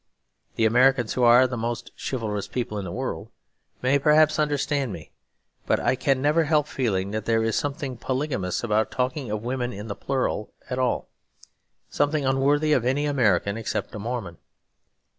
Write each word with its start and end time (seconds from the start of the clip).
The 0.55 0.65
Americans, 0.65 1.13
who 1.13 1.21
are 1.21 1.45
the 1.45 1.55
most 1.55 1.91
chivalrous 1.95 2.47
people 2.47 2.79
in 2.79 2.85
the 2.85 2.91
world, 2.91 3.29
may 3.83 3.99
perhaps 3.99 4.39
understand 4.39 4.91
me; 4.91 5.11
but 5.67 5.79
I 5.79 5.95
can 5.95 6.23
never 6.23 6.45
help 6.45 6.65
feeling 6.65 7.11
that 7.11 7.25
there 7.25 7.43
is 7.43 7.55
something 7.55 7.97
polygamous 7.97 8.63
about 8.63 8.89
talking 8.89 9.29
of 9.29 9.43
women 9.43 9.71
in 9.71 9.89
the 9.89 9.95
plural 9.95 10.51
at 10.71 10.79
all; 10.79 11.07
something 11.87 12.25
unworthy 12.25 12.73
of 12.73 12.83
any 12.83 13.05
American 13.05 13.57
except 13.57 13.93
a 13.93 13.99
Mormon. 13.99 14.37